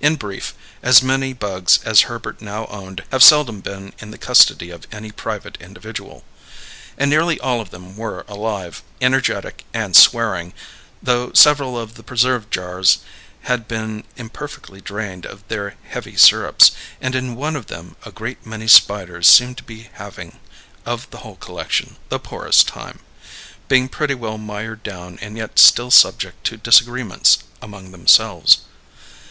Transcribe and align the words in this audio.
In 0.00 0.16
brief, 0.16 0.52
as 0.82 1.02
many 1.02 1.32
bugs 1.32 1.78
as 1.82 2.02
Herbert 2.02 2.42
now 2.42 2.66
owned 2.66 3.04
have 3.10 3.22
seldom 3.22 3.60
been 3.62 3.84
seen 3.88 3.94
in 4.00 4.10
the 4.10 4.18
custody 4.18 4.68
of 4.68 4.86
any 4.92 5.10
private 5.10 5.56
individual. 5.62 6.26
And 6.98 7.08
nearly 7.08 7.40
all 7.40 7.58
of 7.62 7.70
them 7.70 7.96
were 7.96 8.26
alive, 8.28 8.82
energetic 9.00 9.64
and 9.72 9.96
swearing, 9.96 10.52
though 11.02 11.32
several 11.32 11.78
of 11.78 11.94
the 11.94 12.02
preserve 12.02 12.50
jars 12.50 12.98
had 13.44 13.66
been 13.66 14.04
imperfectly 14.18 14.82
drained 14.82 15.24
of 15.24 15.42
their 15.48 15.76
heavy 15.88 16.16
syrups, 16.18 16.72
and 17.00 17.14
in 17.14 17.34
one 17.34 17.56
of 17.56 17.68
them 17.68 17.96
a 18.04 18.12
great 18.12 18.44
many 18.44 18.68
spiders 18.68 19.26
seemed 19.26 19.56
to 19.56 19.62
be 19.64 19.88
having, 19.94 20.38
of 20.84 21.08
the 21.08 21.20
whole 21.24 21.36
collection, 21.36 21.96
the 22.10 22.18
poorest 22.18 22.68
time; 22.68 22.98
being 23.68 23.88
pretty 23.88 24.12
well 24.14 24.36
mired 24.36 24.82
down 24.82 25.18
and 25.22 25.38
yet 25.38 25.58
still 25.58 25.90
subject 25.90 26.44
to 26.44 26.58
disagreements 26.58 27.38
among 27.62 27.90
themselves. 27.90 28.58